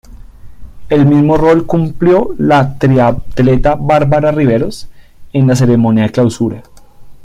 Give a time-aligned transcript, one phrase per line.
[0.89, 4.87] El mismo rol cumplió la triatleta Bárbara Riveros
[5.31, 6.63] en la ceremonia de clausura.